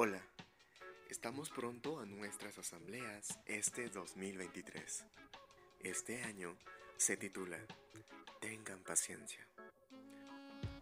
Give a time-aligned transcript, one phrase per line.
[0.00, 0.22] Hola,
[1.10, 5.04] estamos pronto a nuestras asambleas este 2023.
[5.80, 6.56] Este año
[6.96, 7.58] se titula
[8.40, 9.44] Tengan paciencia.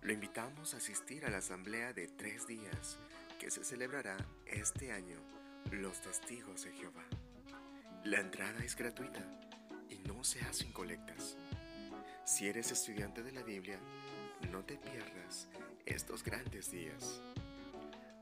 [0.02, 2.98] Lo invitamos a asistir a la asamblea de tres días
[3.40, 5.16] que se celebrará este año
[5.70, 7.06] Los Testigos de Jehová.
[8.04, 9.24] La entrada es gratuita
[9.88, 11.38] y no se hacen colectas.
[12.26, 13.80] Si eres estudiante de la Biblia,
[14.52, 15.48] no te pierdas
[15.86, 17.22] estos grandes días.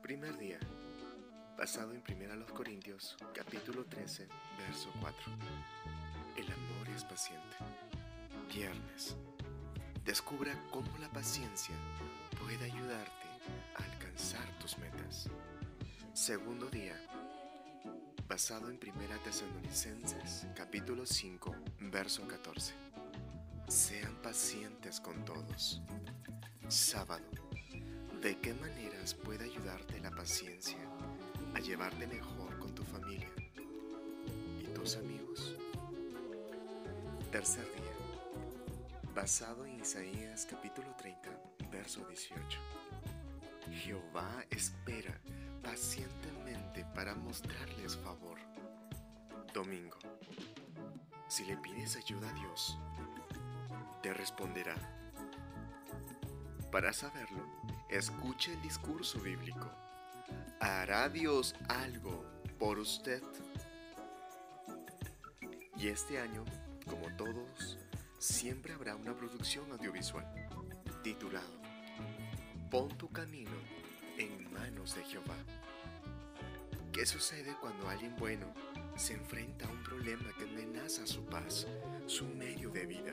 [0.01, 0.59] Primer día,
[1.57, 4.27] basado en 1 Corintios, capítulo 13,
[4.57, 5.17] verso 4.
[6.35, 7.55] El amor es paciente.
[8.53, 9.15] Viernes,
[10.03, 11.75] descubra cómo la paciencia
[12.41, 13.27] puede ayudarte
[13.75, 15.29] a alcanzar tus metas.
[16.13, 16.99] Segundo día,
[18.27, 22.73] basado en 1 Tesalonicenses, capítulo 5, verso 14.
[23.69, 25.81] Sean pacientes con todos.
[26.67, 27.25] Sábado,
[28.21, 30.77] ¿de qué maneras puede ayudarte la paciencia
[31.55, 33.31] a llevarte mejor con tu familia
[34.59, 35.55] y tus amigos?
[37.31, 41.29] Tercer día, basado en Isaías capítulo 30,
[41.71, 42.59] verso 18.
[43.71, 45.17] Jehová espera
[45.63, 48.37] pacientemente para mostrarles favor.
[49.53, 49.97] Domingo.
[51.29, 52.77] Si le pides ayuda a Dios,
[54.03, 54.75] te responderá.
[56.69, 57.47] Para saberlo,
[57.89, 59.84] escuche el discurso bíblico.
[60.59, 62.25] ¿Hará Dios algo
[62.57, 63.21] por usted?
[65.77, 66.45] Y este año,
[66.89, 67.77] como todos,
[68.19, 70.25] siempre habrá una producción audiovisual
[71.03, 71.51] titulado
[72.71, 73.51] Pon tu camino
[74.17, 75.35] en manos de Jehová.
[76.93, 78.47] ¿Qué sucede cuando alguien bueno
[78.95, 81.67] se enfrenta a un problema que amenaza su paz,
[82.07, 83.11] su medio de vida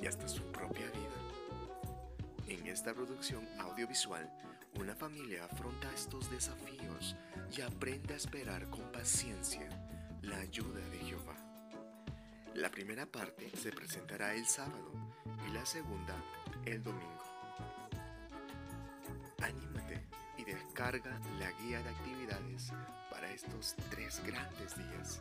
[0.00, 2.48] y hasta su propia vida?
[2.48, 4.28] En esta producción audiovisual,
[4.78, 7.16] una familia afronta estos desafíos
[7.56, 9.68] y aprende a esperar con paciencia
[10.22, 11.36] la ayuda de Jehová.
[12.54, 14.92] La primera parte se presentará el sábado
[15.46, 16.14] y la segunda
[16.64, 17.24] el domingo.
[19.42, 22.72] Anímate y descarga la guía de actividades
[23.10, 25.20] para estos tres grandes días.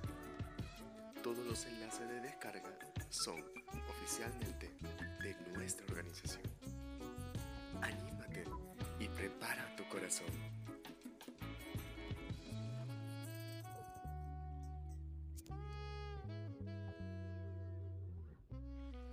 [1.23, 2.71] Todos los enlaces de descarga
[3.09, 3.43] son
[3.89, 4.71] oficialmente
[5.19, 6.46] de nuestra organización.
[10.07, 10.56] Corazón